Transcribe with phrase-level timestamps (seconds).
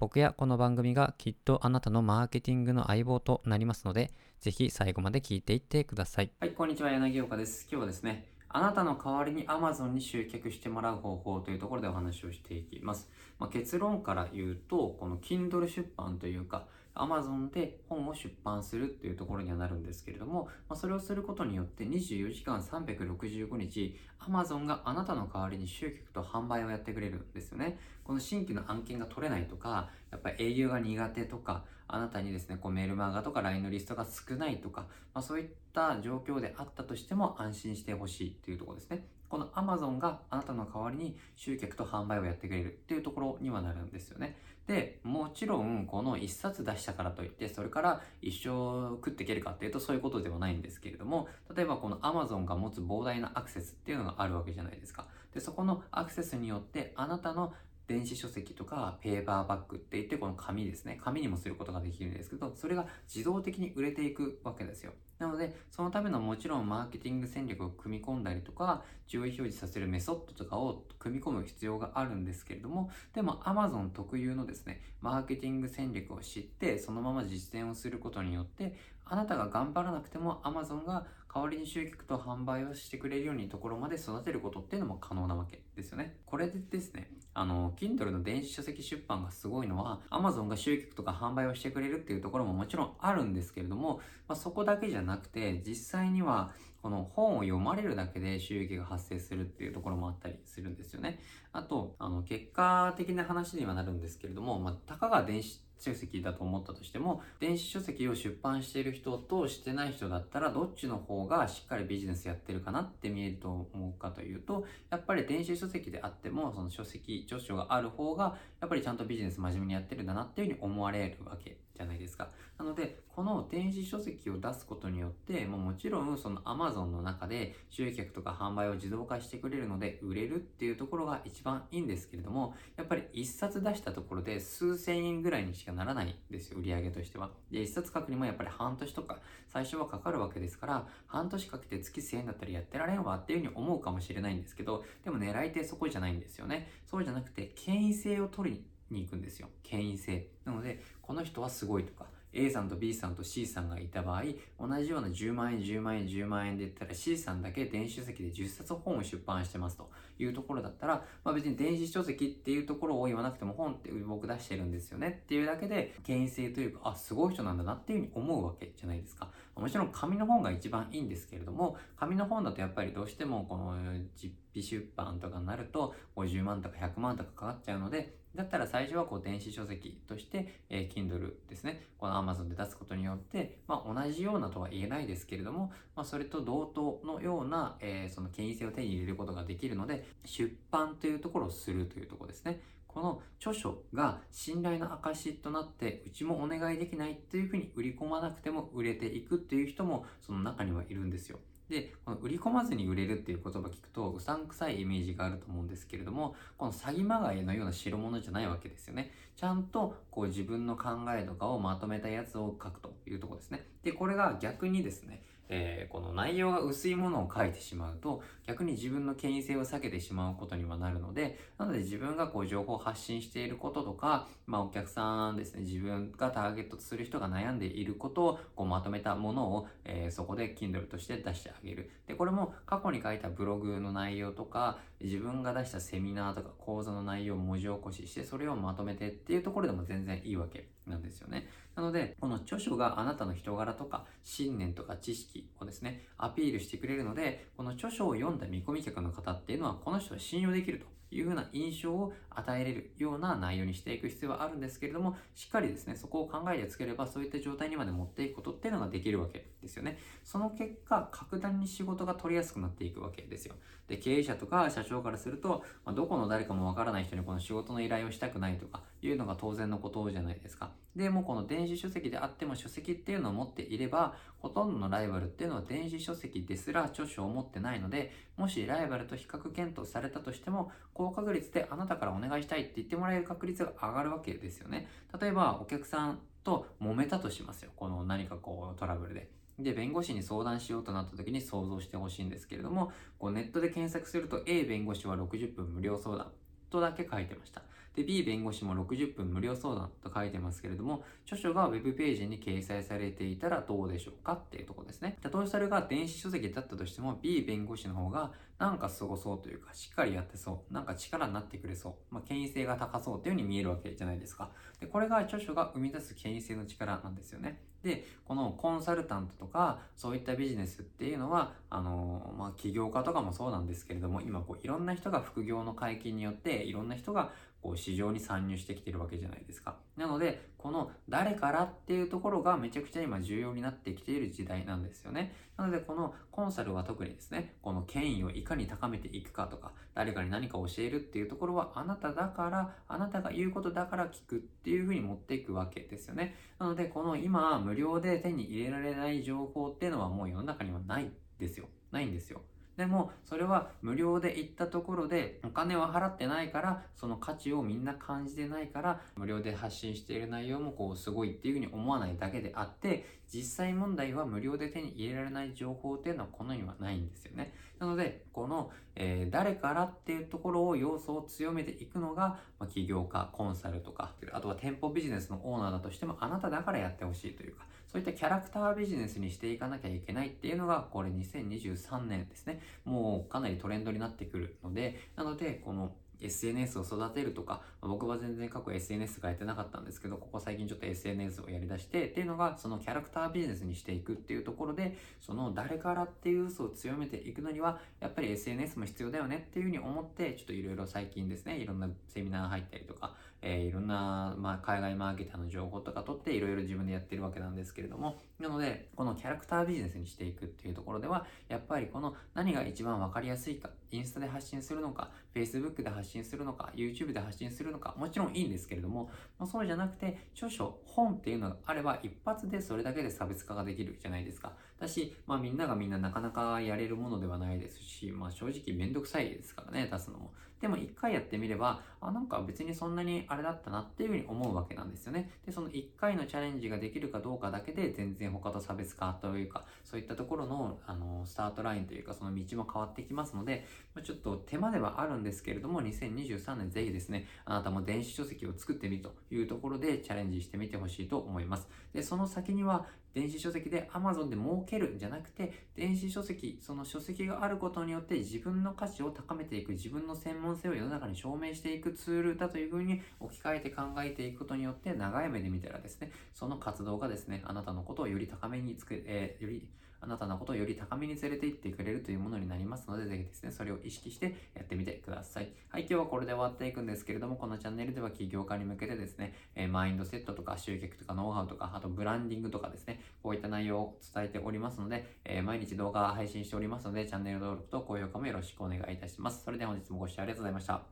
[0.00, 6.30] 僕やこの番組がきっとあなたのマーケティングの相棒となりますので、ぜひ最後まで聞いていってください。
[6.38, 7.66] はい、こんにちは、柳岡です。
[7.68, 13.08] 今日はですね、あなたの代わりに Amazon に集客してもらう方法というところでお話をしていきます。
[13.40, 27.78] まあ、結論から言うと、この Kindle 出版というか、Amazon で本を出版するっていうところにはなるんですけれども、まあ、それをすることによって24時間365日 Amazon があなたの代わりに集客と販売をやってくれるんですよね。
[28.04, 39.17] この新規の案件が取れないとか、やっぱり営業が苦手とか、あなたにですね、こうメールマガとか LINE のリストが少ないとか、まあ、そういった状況であったとしても安心してほしいっていうところですね。
[39.28, 44.36] この Amazon があなたの代わりに集客と販売をやってくれるっていうところにはなるんですよね。
[44.66, 55.06] で、もちろんこの1冊出したからといって、それから一生食っていけるかっていうとそういうことではないんですけれども、例えばこの Amazon が持つ膨大なアクセスっていうのがあるわけじゃないですか。
[55.32, 57.54] で、そこのアクセスによってあなたの
[57.88, 61.00] 電子書籍とかペーパーバッグって言ってこの紙ですね。
[61.02, 64.92] 紙にもすることができるんですけど、それが自動的に売れていくわけですよ。
[65.18, 86.16] なので、そのためのもちろんマーケティング戦略を組み込んだりとか、上位表示させるメソッドとかを組み込む必要があるんですけれども、でも Amazon 特有のですね、マーケティング戦略を知って、そのまま実践をすることによって、あなたが頑張らなくても Amazon が代わりに集客と販売をしてくれるようにところまで育てることっていうのも可能なわけですよね。
[86.26, 96.50] これでですね、あの、Kindle の電子書籍出版がすごいのは、Amazon が集客とか販売をしてくれるっていうところももちろんあるんですけれども、まあ、そこだけじゃなくて、実際には、
[96.82, 101.20] この本を読まれるだけで収益が発生するっていうところもあったりするんですよね。
[101.52, 122.28] あと、あの、結果的な話にはなるんですけれども、まあ、たかが電子書籍だと思ったとしても、電子書籍を出版している人としてない人だったら、どっちの方がしっかりビジネスやってるかなって見えると思うかというと、やっぱり電子書籍であっても、その書籍、長所がある方が、やっぱりちゃんとビジネス真面目にやってるんだなっていうふうに思われるわけじゃないですか。
[122.58, 137.30] なので、この電子書籍を出すことによって、もうもちろんその Amazon の中で集客とか販売を自動化してくれるので、売れるっていうところが一番いいんですけれども、やっぱり一冊出したところで数千円ぐらいにしかならないんですよ、売り上げとしては。
[137.50, 146.68] で、一冊書くにもやっぱり半年とか最初はかかるわけですから、半年かけて月1000円だったらやってられんわっていうふうに思うかもしれないんですけど、でも狙い手そこじゃないんですよね。
[146.84, 149.48] そうじゃなくて、権威性を取りに行くんですよ。
[149.62, 150.28] 権威性。
[150.44, 154.24] なので、この人はすごいとか、A さんと B さんと C さんがいた場合、
[154.60, 169.30] 同じような10万円、10万円、10万円で言ったら C さんだけ電子書籍で10冊本を出版してますというところだったら、まあ別に電子書籍っていうところを言わなくても本って僕出してるんですよねっていうだけで、権威性というか、あ、すごい人なんだなっていうふうに思うわけじゃないですか。
[169.58, 173.74] もちろん紙の本が一番いいんですけれども、紙の本だとやっぱりどうしてもこの
[174.14, 181.82] 実費出版とかになると50万とか100万とかかかっちゃうので、だったら最初はこう電子書籍として、えー、Kindle ですね。
[181.98, 192.60] この Amazon で出すことによって、まあ同じようなとは言えないですけれども、まあそれと同等のような、えー、その権威性を手に入れることができるので、出版というところをするというところですね。
[192.98, 201.38] この著書が信頼の証となって、うちもお願いできないっていうふうに売り込まなくても売れていくっていう人もその中にはいるんですよ。
[201.68, 209.12] で、この売り込まずに売れるっていう言葉聞くと、うさんくさいイメージがあると思うんですけれども、この詐欺まがいのような代物じゃないわけですよね。
[209.36, 213.64] ちゃんと、こう自分の考えとかをまとめたやつを書くというところですね。
[213.84, 231.90] で、これが逆にですね、えー、この内容が薄いものを書いてしまうと、逆に自分の権威性を避けてしまうことにはなるので、なので自分がこう情報を発信していることとか、まあお客さんですね、自分がターゲットとする人が悩んでいることをこうまとめたものを、えー、そこで Kindle として出してあげる。
[232.06, 241.48] で、これも過去に書いたブログの内容とか、自分が出したセミナーとか講座の内容を文字起こしして、それをまとめてっていうところでも全然いいわけなんですよね。
[241.76, 250.97] なので、この著書があなたの人柄とか信念とか知識をですね、アピールしてくれるので、この著書を読んだ見込み客の方っていうのは、この人は信用できると。
[251.10, 259.98] いうふうな印象を与えれるような内容にしていく必要はあるんですけれども、しっかりですね、そこを考えてつければ、そういった状態にまで持っていくことっていうのができるわけですよね。
[260.24, 263.54] その結果、格段に仕事が取りやすくなっていくわけですよ。
[263.88, 270.70] で、経営者とか社長からすると、まあ、どこの誰かもわからない人にこの仕事の依頼をしたくないとかいうのが当然のことじゃないですか。
[270.94, 284.88] で、もこの電子書籍であっても書籍っていうのを持っていれば、ほとんどのライバルっていうのは電子書籍ですら著書を持ってないので、もしライバルと比較検討されたとしても、高確率であなたからお願いしたいって言ってもらえる確率が上がるわけですよね。
[285.20, 287.70] 例えば、お客さんと揉めたとしますよ。
[287.76, 289.30] この何かこうトラブルで。
[289.60, 296.32] で、弁護士に相談しようとなった時に想像してほしいんですけれども、こうネットで検索すると A 弁護士は60分無料相談
[296.68, 297.62] とだけ書いてました。
[297.98, 305.18] で、B 弁護士も60分無料相談と書いてますけれども、著書が Web ページに掲載されていたらどうでしょうかっていうとこですね。
[305.20, 314.52] たとえそれが電子書籍だったとしても、B 弁護士の方がなんかすごそうというか、しっかりやってそう、なんか力になってくれそう、まあ、権威性が高そうっていうふうに見えるわけじゃないですか。
[314.78, 317.60] で、これが著書が生み出す権威性の力なんですよね。
[317.82, 327.30] で、このコンサルタントとか、そういったビジネスっていうのは、あの、まあ、起業家とかもそうなんですけれども、今こういろんな人が副業の解禁によって、いろんな人が
[327.62, 329.76] こう市場に参入してきてるわけじゃないですか。
[329.96, 335.34] なので、この誰からっていうところがめちゃくちゃ今重要になってきている時代なんですよね。
[335.56, 346.36] なので、このコンサルは特にですね、この権威をいかに高めていくかとか、誰かに何か教えるっていうところは、あなただから、あなたが言うことだから聞くっていうふうに持っていくわけですよね。
[346.60, 351.68] なので、この今、無料で手に入れられない情報っていうのはもう世の中にはないですよ。
[351.92, 352.40] ないんですよ。
[352.78, 367.52] でも、それは無料で行ったところで、お金は払ってないから、その価値をみんな感じてないから、無料で発信している内容もこう、すごいっていうふうに思わないだけであって、実際問題は無料で手に入れられない情報っていうのはこの世にはないんですよね。
[367.80, 382.60] なので、この、えー、誰からっていうところを要素を強めていくのが、まあ、起業家、コンサルとか、あとは店舗ビジネスのオーナーだとしても、あなただからやってほしいというか、そういったキャラクタービジネスにしていかなきゃいけないっていうのが、これ2023年ですね。
[382.84, 424.52] もうかなりトレンドになってくるので、なので、この SNS を育てるとか、僕は全然過去 SNS がやってなかったんですけど、ここ最近ちょっと SNS をやり出して、っていうのが、そのキャラクタービジネスにしていくっていうところで、その誰からっていう嘘を強めていくのには、やっぱり SNS も必要だよねっていうふうに思って、ちょっといろいろ最近ですね、いろんなセミナー入ったりとか、えー、いろんな、まあ、海外マーケターの情報とか取っていろいろ自分でやってるわけなんですけれども、なので、このキャラクタービジネスにしていくっていうところでは、やっぱりこの何が一番わかりやすいか、インスタで発信するのか、Facebook で発信するのか、YouTube で発信するのか、もちろんいいんですけれども、まあ、そうじゃなくて、著書、本っていうのがあれば、一発でそれだけで差別化ができるじゃないですか。
[424.78, 430.32] だし、まあみんながみんななかなかやれるものではないですし、まあ正直めんどくさいですからね、出すのも。
[430.60, 435.30] でも一回やってみれば、あ、なんか別にそんなにあれだったなっていうふうに思うわけなんですよね。
[435.46, 451.68] で、その一回のチャレンジができるかどうかだけで、全然他と差別化というか、そういったところの、あの、スタートラインというか、その道も変わってきますので、ま、ちょっと手間ではあるんですけれども、2023年ぜひですね、あなたも電子書籍を作ってみるというところでチャレンジしてみてほしいと思います。
[451.92, 452.86] で、その先には、
[453.18, 469.66] 電子書籍で Amazon で儲けるんじゃなくて、電子書籍、その書籍があることによって自分の価値を高めていく、自分の専門性を世の中に証明していくツールだというふうに置き換えて考えていくことによって、長い目で見たらですね、その活動がですね、あなたのことをより高めにつく、えー、より
[470.00, 475.52] あなたのことをより高めに連れて行ってくれるというものになりますので、ぜひですね、それを意識してやってみてください。
[475.68, 489.44] はい、今日はこれで終わっていくんですけれども、このチャンネルでは起業家に向けてですね、えー、マインドセットとか集客とかノウハウとか、あとブランディングとかですね、こういった内容を伝えておりますので、えー、毎日動画配信しておりますので、チャンネル登録と高評価もよろしくお願いいたします。
[489.44, 490.82] それでは本日もご視聴ありがとうございました。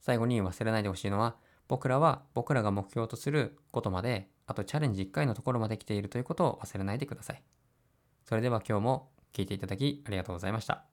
[0.00, 1.36] 最後に忘れないでほしいのは、
[1.68, 7.42] 僕らは僕らが目標とすることまで、あとチャレンジ1回のところまで来ているということを忘れないでください。
[8.24, 10.84] それでは今日も聞いていただきありがとうございました。